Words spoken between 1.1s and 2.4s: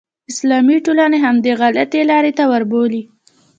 همدې غلطې لارې